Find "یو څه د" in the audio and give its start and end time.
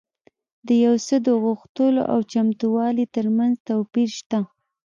0.85-1.27